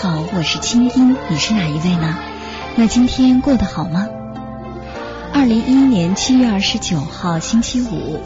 [0.00, 2.18] 好，我是清音，你是哪一位呢？
[2.76, 4.06] 那今天过得好吗？
[5.32, 8.20] 二零一一年七月二十九号星期五，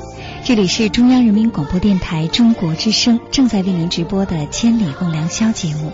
[0.45, 5.93] 这里是中央人民广播电台中国之声正在为您直播的《千里共良宵》节目。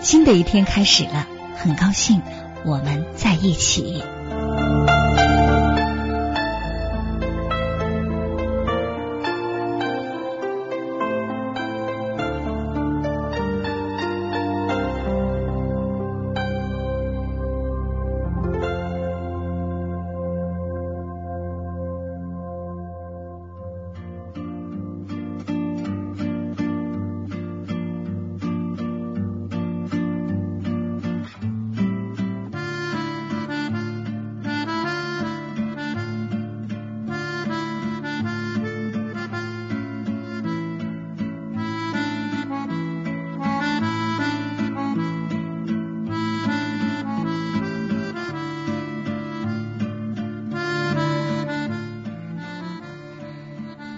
[0.00, 1.26] 新的一天开始了，
[1.56, 2.20] 很高兴
[2.64, 4.02] 我们在一起。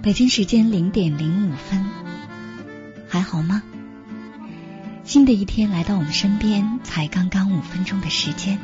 [0.06, 1.84] 北京时间零点零五分，
[3.08, 3.60] 还好吗？
[5.02, 8.60] 新的一天来到我们身边，才刚刚五分钟的时间。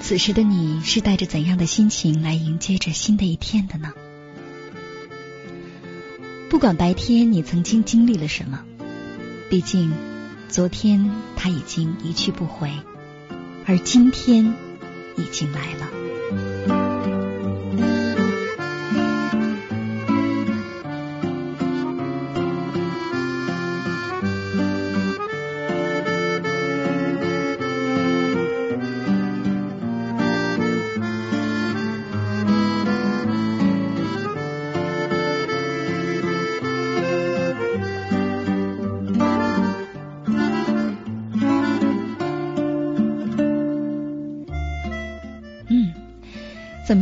[0.00, 3.92] 此时的你是带着怎样的心情来迎接着新的一天的呢？
[6.48, 8.64] 不管白天你曾经经历了什么，
[9.50, 9.92] 毕竟
[10.48, 12.72] 昨天他已经一去不回，
[13.66, 14.54] 而今天
[15.18, 16.03] 已经来了。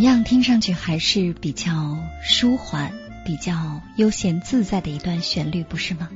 [0.02, 0.24] 一样？
[0.24, 2.92] 听上去还是比较舒缓、
[3.24, 6.08] 比较悠闲自在的一段旋律，不是吗？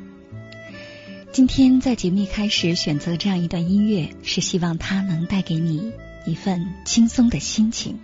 [1.33, 5.93] 今天在节目一开始选择这样一段音乐，是希望它能带给你
[6.27, 8.01] 一份轻松的心情。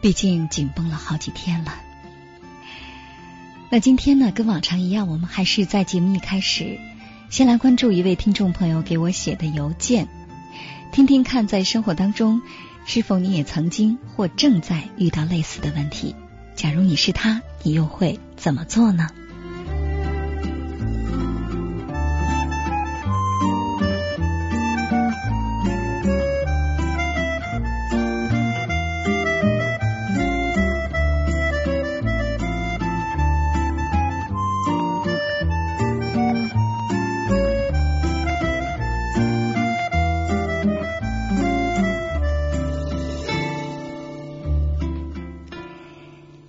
[0.00, 1.74] 毕竟紧绷了好几天了。
[3.68, 6.78] 那今天呢，跟往常一样，我们还是在节目一开始
[7.28, 10.08] 先来关注一位听众朋友给我写的邮件，
[10.90, 12.40] 听听看在生活当中。
[12.84, 16.14] 是否你也曾经或正在遇到类似的问题？
[16.54, 19.08] 假如你是他，你又会怎么做呢？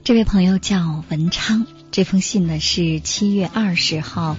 [0.04, 4.36] 这位朋友叫文昌，这封信呢是七月二十号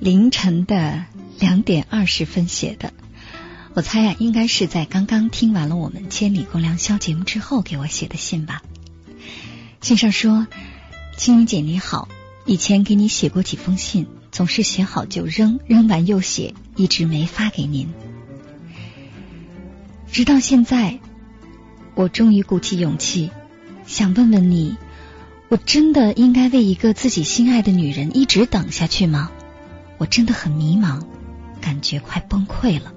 [0.00, 1.04] 凌晨的
[1.38, 2.94] 两点二十分写的。
[3.74, 8.62] 我猜呀，应该是在刚刚听完了我们《千里共良宵》节目之后给我写的信吧。
[9.82, 10.46] 信上说
[11.18, 12.08] ：“青云姐你好，
[12.46, 17.92] 以前给你写过几封信，总是写好就扔，扔完又写，一直没发给您。
[20.10, 20.98] 直到现在，
[21.94, 23.30] 我终于鼓起勇气，
[23.84, 24.78] 想问问你。”
[25.54, 29.30] 我真的应该为一个自己心爱的女人一直等下去吗？
[29.98, 31.00] 我真的很迷茫，
[31.60, 32.92] 感觉快崩溃了。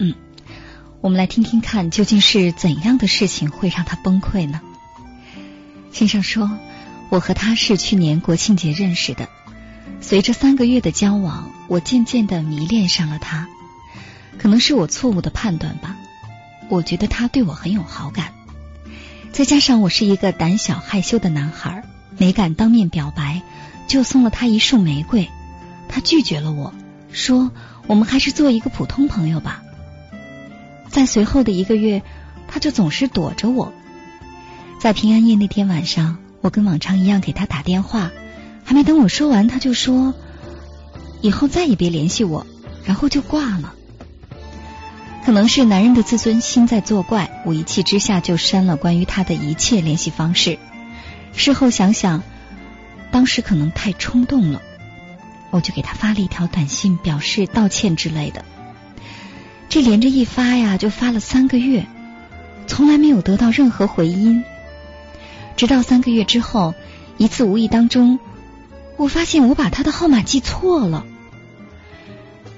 [0.00, 0.12] 嗯，
[1.00, 4.60] 我们来听听看，究竟是怎样的事情会让他崩溃呢？
[5.92, 6.50] 先生说，
[7.10, 9.28] 我和他是去年国庆节认识的，
[10.00, 13.46] 随着三个月的交往，我渐渐的迷恋上了他。
[14.36, 15.96] 可能是我错误的判断吧，
[16.68, 18.32] 我觉得他对我很有好感。
[19.36, 21.84] 再加上我是一个胆小害羞的男孩，
[22.16, 23.42] 没敢当面表白，
[23.86, 25.28] 就送了他一束玫瑰。
[25.90, 26.72] 他拒绝了我，
[27.12, 27.50] 说
[27.86, 29.62] 我们还是做一个普通朋友吧。
[30.88, 32.02] 在随后的一个月，
[32.48, 33.74] 他就总是躲着我。
[34.80, 38.12] 在平安夜那天晚上，我跟往常一样给他打电话，
[38.64, 40.14] 还没等我说完，他就说
[41.20, 42.46] 以后再也别联系我，
[42.86, 43.74] 然后就挂了。
[45.26, 50.56] 可能是男人的自尊心在作怪，我一气之下就删了关于他的一切联系方式。
[51.34, 52.22] 事后想想，
[53.10, 54.62] 当时可能太冲动了，
[55.50, 58.44] 我就给他发了一条短信，表示道歉之类的。
[59.68, 61.86] 这连着一发呀，就发了三个月，
[62.68, 64.44] 从来没有得到任何回音。
[65.56, 66.72] 直到三个月之后，
[67.16, 68.20] 一次无意当中，
[68.96, 71.04] 我发现我把他的号码记错了。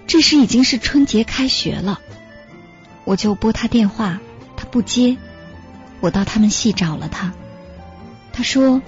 [0.07, 2.01] 这时已经是春节开学了。
[3.09, 4.21] 我就拨他电话，
[4.55, 5.17] 他不接。
[6.01, 7.33] 我到他们系找了他，
[8.35, 8.83] 他说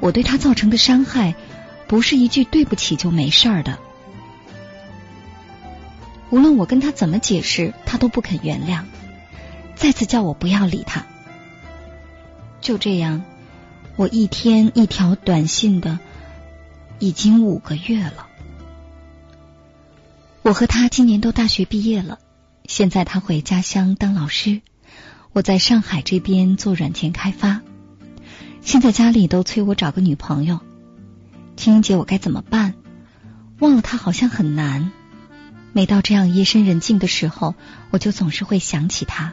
[0.00, 1.36] 我对他造成的伤害
[1.86, 3.78] 不是一句对不起就没事儿的。
[6.30, 8.82] 无论我跟他怎么解释，他都不肯原谅，
[9.76, 11.06] 再次叫我不要理他。
[12.60, 13.22] 就这样，
[13.94, 16.00] 我一天一条短信的，
[16.98, 18.26] 已经五个月了。
[20.42, 22.18] 我和他今年都大学毕业了。
[22.68, 24.60] 现在他回家乡当老师，
[25.32, 27.62] 我在上海这边做软件开发。
[28.60, 30.60] 现在家里都催我找个女朋友，
[31.56, 32.74] 情人节我该怎么办？
[33.60, 34.90] 忘了他好像很难。
[35.72, 37.54] 每到这样夜深人静的时候，
[37.90, 39.32] 我就总是会想起他，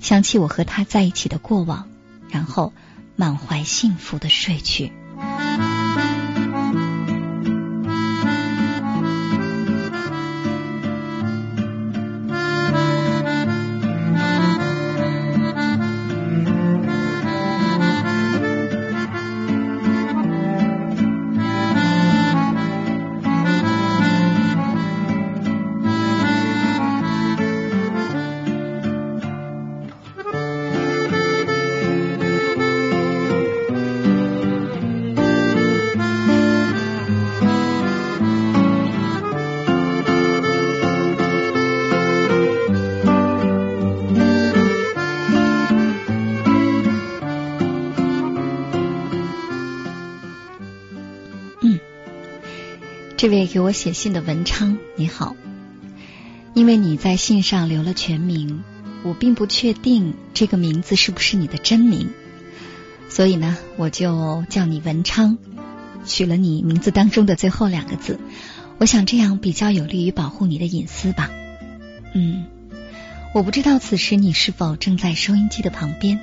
[0.00, 1.88] 想起我和他在一起的过往，
[2.28, 2.72] 然后
[3.16, 4.92] 满怀幸福的睡去。
[53.22, 55.36] 这位给我写信的文昌，你好。
[56.54, 58.64] 因为你在信上留了全名，
[59.04, 62.10] 我并不确定这个名字是不是你的真名，
[63.08, 65.38] 所以呢，我就叫你文昌，
[66.04, 68.18] 取了你名字当中的最后两个字。
[68.78, 71.30] 我想这样比较有利于保护你的隐私吧。
[72.16, 72.46] 嗯，
[73.32, 76.18] 我不知道此时你是否正在收音机的旁边。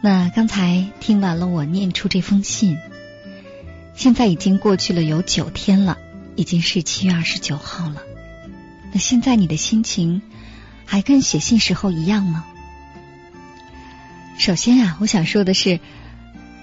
[0.00, 2.78] 那刚才听完了我念出这封信。
[3.94, 5.98] 现在已经过去了有九天了，
[6.36, 8.02] 已经是七月二十九号了。
[8.92, 10.20] 那现在你的心情
[10.84, 12.44] 还跟写信时候一样吗？
[14.36, 15.78] 首先啊，我想说的是，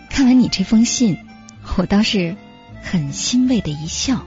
[0.10, 1.18] 看完你这封信，
[1.78, 2.36] 我倒是
[2.84, 4.26] 很欣慰的一笑。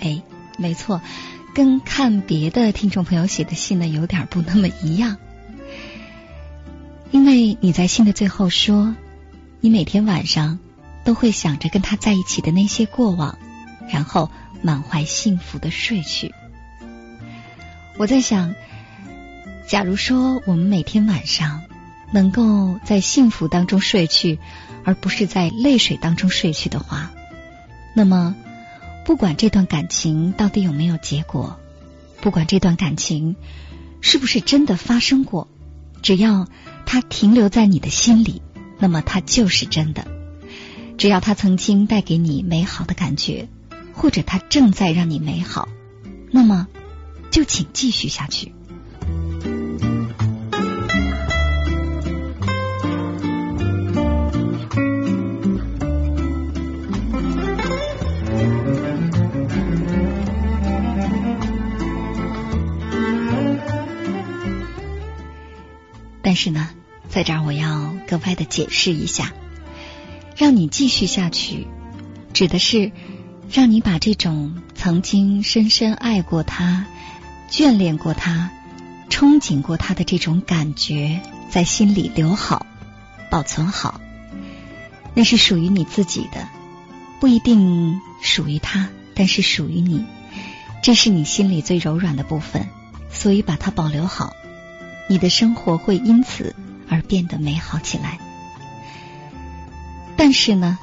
[0.00, 0.22] 哎，
[0.56, 1.02] 没错，
[1.54, 5.18] 跟看别的听众朋友写的信呢，有点不那么一样。
[7.10, 8.96] 因为你在信的最后说，
[9.60, 10.58] 你每天晚上。
[11.04, 13.38] 都会想着跟他在一起的那些过往，
[13.88, 14.30] 然后
[14.62, 16.32] 满怀幸福的睡去。
[17.98, 18.54] 我在想，
[19.66, 21.62] 假如说我们每天晚上
[22.12, 24.38] 能够在幸福当中睡去，
[24.84, 27.10] 而不是在泪水当中睡去的话，
[27.94, 28.34] 那么
[29.04, 31.58] 不管这段感情到底有没有结果，
[32.20, 33.36] 不管这段感情
[34.00, 35.48] 是不是真的发生过，
[36.00, 36.48] 只要
[36.86, 38.42] 它停留在你的心里。
[38.78, 40.06] 那么它就是真的。
[40.98, 43.48] 只要它曾经带给你美好的感觉，
[43.92, 45.68] 或者它正在让你美好，
[46.30, 46.68] 那么
[47.30, 48.52] 就请继续下去。
[66.24, 66.70] 但是呢，
[67.10, 69.32] 在这儿我要格外的解释一下，
[70.36, 71.66] 让你继续下去，
[72.32, 72.92] 指的是
[73.50, 76.86] 让你把这种曾经深深爱过他、
[77.50, 78.50] 眷恋过他、
[79.10, 81.20] 憧憬过他的这种感觉，
[81.50, 82.66] 在心里留好、
[83.30, 84.00] 保存好。
[85.14, 86.48] 那是属于你自己的，
[87.20, 90.04] 不一定属于他，但是属于你。
[90.82, 92.68] 这是你心里最柔软的部分，
[93.10, 94.32] 所以把它保留好。
[95.08, 96.56] 你的生活会因此
[96.88, 98.18] 而变得美好起来，
[100.24, 100.78] 但是呢，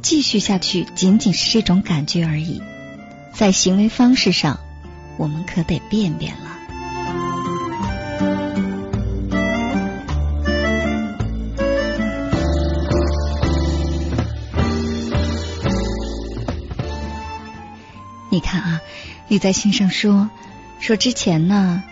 [0.00, 2.62] 继续下去仅仅是这种感觉而已，
[3.34, 4.58] 在行为方式上，
[5.18, 6.40] 我们可得变变了。
[18.30, 18.80] 你看啊，
[19.28, 20.30] 你在信上说
[20.80, 21.84] 说之前呢。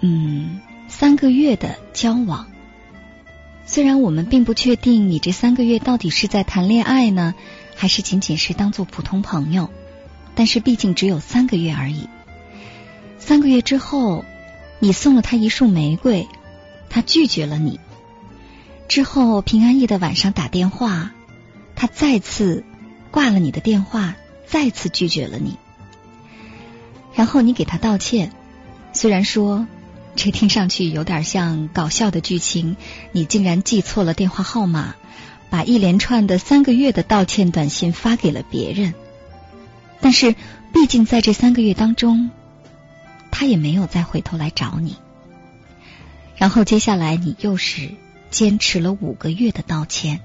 [0.00, 2.46] 嗯，三个月的交往，
[3.64, 7.34] 虽然我们并不确定你这三个月到底是在谈恋爱呢，
[7.74, 9.70] 还是仅仅是当做普通朋友，
[10.34, 12.08] 但是毕竟只有三个月而已。
[13.18, 14.24] 三个月之后，
[14.78, 16.28] 你送了他一束玫瑰，
[16.90, 17.80] 他拒绝了你。
[18.88, 21.12] 之后平安夜的晚上打电话，
[21.74, 22.64] 他再次
[23.10, 24.16] 挂了你的电话，
[24.46, 25.56] 再次拒绝了你。
[27.14, 28.32] 然后你给他道歉，
[28.92, 29.66] 虽然说。
[30.14, 32.76] 这听上去有点像搞笑的剧情，
[33.12, 34.94] 你竟然记错了电话号码，
[35.50, 38.94] 把一连串的三个月的道歉短信发给了别人。
[40.00, 40.34] 但是，
[40.72, 42.30] 毕竟在这三个月当中，
[43.30, 44.96] 他也没有再回头来找你。
[46.36, 47.90] 然后接下来，你又是
[48.30, 50.20] 坚持了五个月的道歉，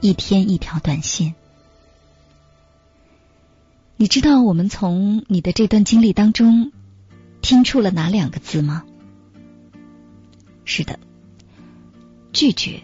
[0.00, 1.34] 一天一条短信。
[3.96, 6.72] 你知道我们从你的这段经历当中
[7.40, 8.84] 听出了哪两个字吗？
[10.64, 10.98] 是的，
[12.32, 12.82] 拒绝，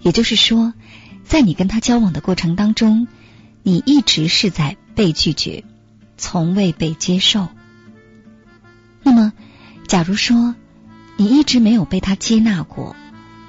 [0.00, 0.72] 也就是说，
[1.24, 3.08] 在你跟他交往的过程当中，
[3.62, 5.64] 你一直是在被拒绝，
[6.16, 7.48] 从未被接受。
[9.02, 9.32] 那么，
[9.86, 10.54] 假如说
[11.16, 12.94] 你一直没有被他接纳过，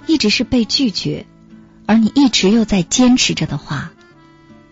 [0.07, 1.25] 一直是被拒绝，
[1.85, 3.91] 而你一直又在坚持着的话，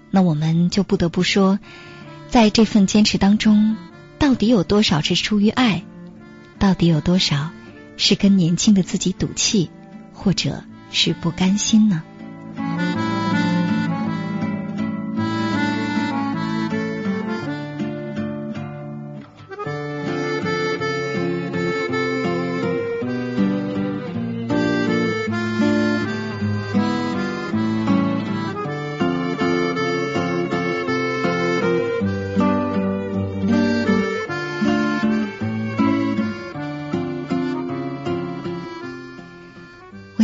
[0.09, 1.59] 那我们就不得不说，
[2.27, 3.77] 在这份坚持当中，
[4.17, 5.83] 到底有多少是出于爱，
[6.57, 7.51] 到底有多少？
[7.97, 9.69] 是跟年轻的自己赌气，
[10.13, 12.03] 或者是不甘心呢？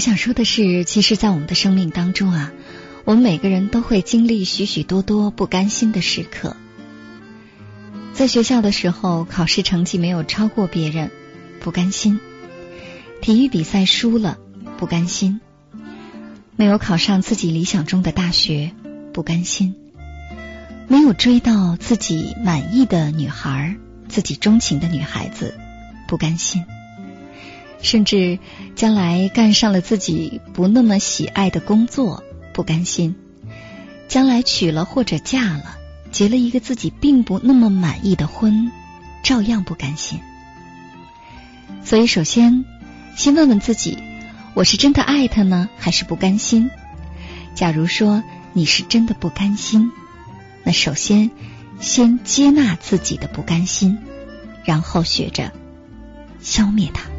[0.04, 2.52] 想说的是，其实，在我们的生命当中啊，
[3.06, 6.58] 我们每个人都会经历许许多多不甘心的时刻。
[8.12, 11.10] 在学校的时候，考试成绩没有超过别人，
[11.62, 12.20] 不甘心；
[13.22, 14.38] 体育比赛输了，
[14.78, 15.40] 不甘心；
[16.58, 18.74] 没有考上自己理想中的大学，
[19.14, 19.74] 不甘心；
[20.90, 23.78] 没有追到自己满意的女孩、
[24.10, 25.58] 自己钟情的女孩子，
[26.10, 26.66] 不甘心。
[27.84, 28.40] 甚至
[28.76, 32.24] 将来干上了自己不那么喜爱的工作，
[32.54, 33.14] 不甘心；
[34.08, 35.78] 将来娶了或者嫁了，
[36.10, 38.72] 结了一个自己并不那么满意的婚，
[39.22, 40.20] 照样不甘心。
[41.84, 42.64] 所以，首先
[43.18, 43.98] 先问问自己：
[44.54, 46.72] 我是真的爱他呢，还是不甘心？
[47.54, 48.24] 假如说
[48.54, 49.92] 你是真的不甘心，
[50.64, 51.30] 那首先
[51.82, 53.98] 先接纳自己的不甘心，
[54.64, 55.52] 然后学着
[56.40, 57.13] 消灭它。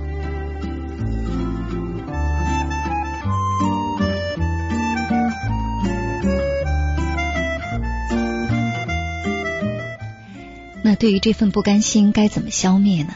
[11.05, 13.15] 对于这份不甘心该怎么消灭呢？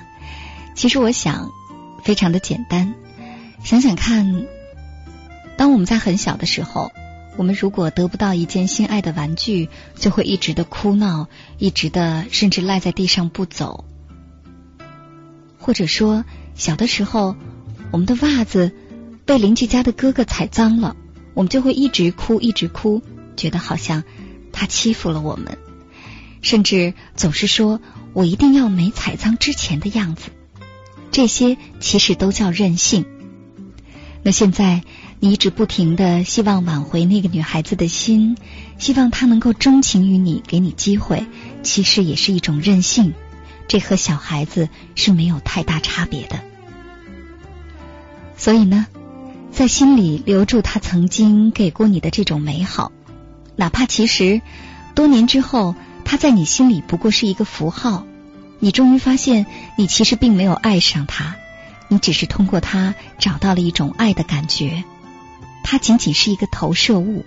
[0.75, 1.51] 其实我想，
[2.05, 2.95] 非常的简单。
[3.65, 4.45] 想想看，
[5.57, 6.93] 当我们在很小的时候，
[7.39, 13.87] 我们如果得不到一件心爱的玩具，就会一直的哭闹，一直的甚至赖在地上不走。
[15.59, 17.37] 或者说，小的时候，
[17.91, 18.71] 我们的袜子
[19.25, 20.95] 被邻居家的哥哥踩脏了，
[21.33, 23.01] 我们就会一直哭，一直哭，
[23.35, 24.05] 觉得好像
[24.53, 25.57] 他欺负了我们，
[26.43, 27.81] 甚至总是说
[28.13, 30.31] 我一定要没踩脏之前的样子。
[31.11, 33.05] 这些其实都叫任性。
[34.23, 34.83] 那现在
[35.21, 38.37] 你一直不停的希望挽回那个女孩子的心，
[38.79, 41.27] 希望她能够钟情于你，给你机会，
[41.63, 43.15] 其实也是一种任性。
[43.69, 46.41] 这和小孩子是没有太大差别的。
[48.37, 48.87] 所以呢，
[49.51, 52.93] 在心里留住他曾经给过你的这种美好，
[53.57, 54.41] 哪怕其实
[54.95, 55.75] 多年之后，
[56.09, 58.07] 他在你心里不过是一个符号。
[58.61, 59.45] 你终于发现，
[59.77, 61.37] 你其实并没有爱上他，
[61.87, 64.85] 你只是通过他找到了一种爱的感觉。
[65.63, 67.27] 他仅仅是一个投射物，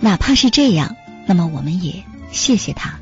[0.00, 0.96] 哪怕是这样，
[1.26, 2.98] 那么我们也谢谢他。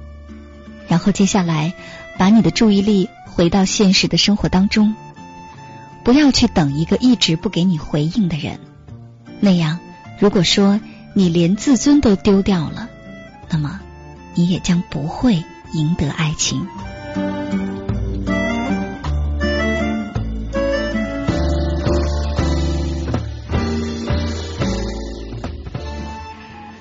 [0.88, 1.72] 然后接下来，
[2.18, 4.94] 把你的注意力回到现实的生活当中，
[6.04, 8.61] 不要去等一个一直不给你回应的人。
[9.40, 9.80] 那样，
[10.20, 10.80] 如果说
[11.14, 12.90] 你连自尊都丢掉了，
[13.49, 13.80] 那么
[14.35, 16.67] 你也将不会赢得爱情。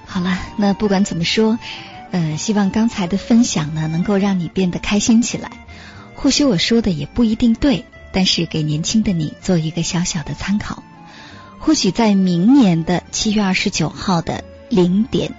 [0.06, 1.58] 好了，那不管怎么说，
[2.12, 5.52] 呃，希望刚才的分享呢，能够让你变得开心起来。
[6.16, 10.84] 或许我说的也不一定对，但是给年轻的你做一个小小的参考。
[11.60, 15.34] 或许在明年的七月二十九号的零点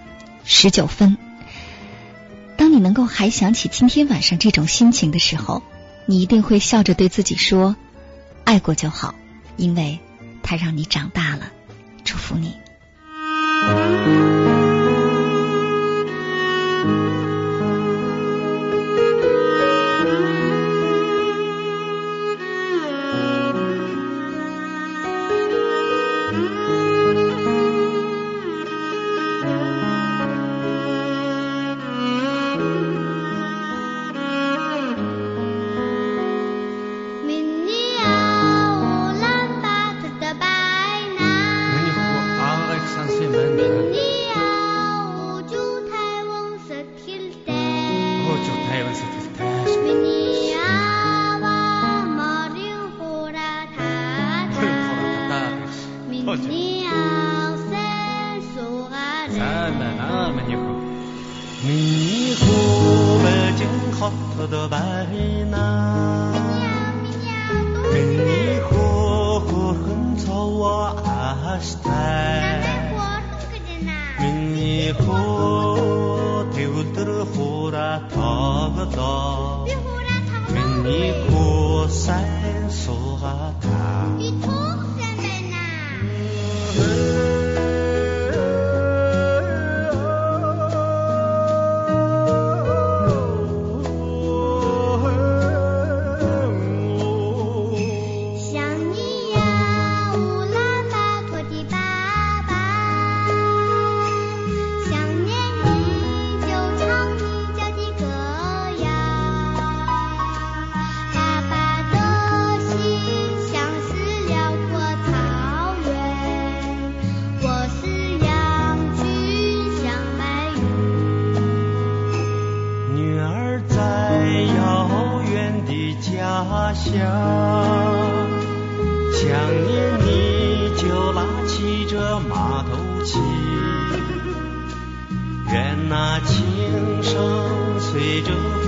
[0.44, 1.18] 十九分。
[2.56, 5.62] 当你能够还想起今天晚上这种心情的时候，
[6.06, 7.76] 你一定会笑着对自己说
[8.44, 9.14] ：“爱过就好，
[9.56, 9.98] 因为
[10.42, 11.50] 它让你长大了。”
[12.04, 12.56] 祝福你。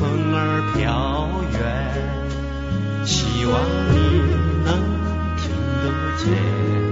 [0.01, 1.65] 风儿飘远
[3.05, 3.55] 希望
[3.93, 3.97] 你
[4.65, 4.69] 能
[5.37, 5.51] 听
[5.83, 5.85] 得
[6.19, 6.84] 见。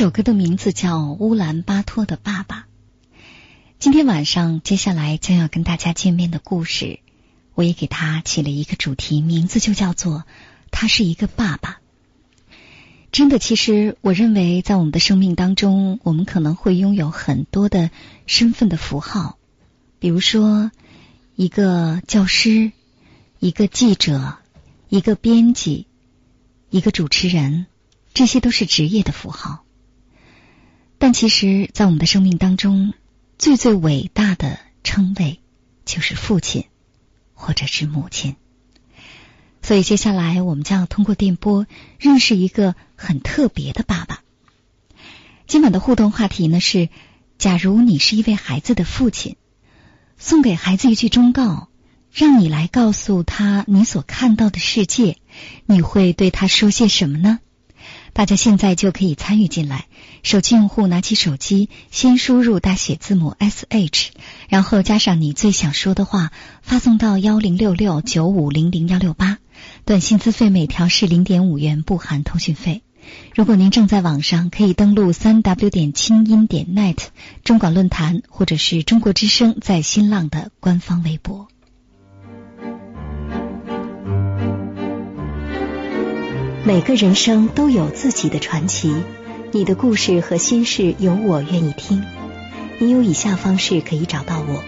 [0.00, 2.60] 首歌的名字叫《乌兰巴托的爸爸》。
[3.78, 7.00] 今天晚上，接下来将要跟大家见面的故事，
[7.54, 10.24] 我也给他起了一个主题，名字就叫做
[10.72, 11.80] “他是一个爸爸”。
[13.12, 17.90] 真的，其实我认为，在我们的生命当中，我们可能会拥有很多的
[18.26, 19.36] 身份的符号，
[19.98, 20.70] 比如说
[21.36, 22.72] 一个教师、
[23.38, 24.38] 一个记者、
[24.88, 25.86] 一个编辑、
[26.70, 27.66] 一个主持人，
[28.14, 29.62] 这些都是职业的符号。
[31.00, 32.92] 但其实，在我们的生命当中，
[33.38, 35.40] 最最伟大的称谓
[35.86, 36.66] 就是父亲，
[37.32, 38.36] 或者是母亲。
[39.62, 41.66] 所以接下来我们将要通过电波
[41.98, 44.20] 认识一个很特别的爸爸。
[45.46, 46.90] 今晚的互动话题呢是：
[47.38, 49.36] 假如你是一位孩子的父亲，
[50.18, 51.70] 送给孩子一句忠告，
[52.12, 55.16] 让你来告诉他你所看到的世界，
[55.64, 57.38] 你会对他说些什么呢？
[58.12, 59.86] 大家现在就可以参与进来。
[60.22, 64.10] 手机用户拿起手机，先输入大写字母 S H，
[64.48, 66.30] 然后加上你最想说的话，
[66.62, 69.38] 发送到幺零六六九五零零幺六八。
[69.84, 72.82] 短信资费每条是零点五元，不含通讯费。
[73.34, 76.98] 如果您正在网上，可以登录三 W 点清音点 net
[77.44, 81.48] 中广论坛，或者是中国之声在新浪的官方微博。
[86.62, 88.94] 每个人生都有自己的传奇，
[89.50, 92.04] 你的故事和心事有我愿意听。
[92.78, 94.62] 你有以下方式可以找到我：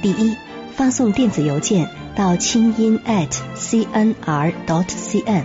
[0.00, 0.36] 第一，
[0.76, 5.42] 发送电子邮件到清音 at cnr dot cn；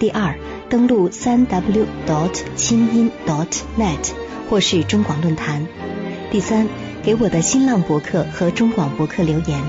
[0.00, 0.36] 第二，
[0.68, 4.10] 登录三 w dot 清音 dot net
[4.50, 5.64] 或是中广论坛；
[6.32, 6.66] 第三，
[7.04, 9.60] 给我的新浪博客和中广博客留言；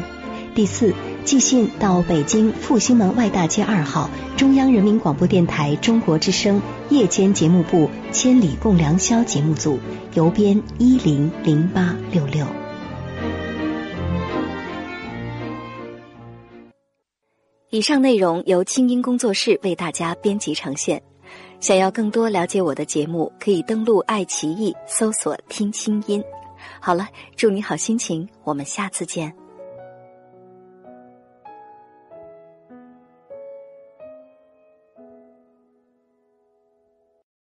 [0.56, 0.96] 第四。
[1.30, 9.78] 寄信到北京复兴门外大街二号中央人民广播电台中国之声夜间节目部《千里共良宵》节目组，
[10.16, 12.48] 邮编一零零八六六。
[17.70, 21.00] 以上内容由清音工作室为大家编辑呈现。
[21.60, 26.24] 想要更多了解我的节目，可以登录爱奇艺搜索“听清音”。
[26.82, 29.32] 好了，祝你好心情，我们下次见。